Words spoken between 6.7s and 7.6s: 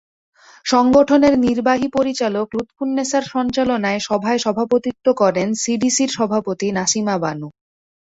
Nasima Banu.